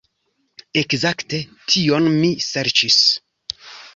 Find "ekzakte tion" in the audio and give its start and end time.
0.81-2.09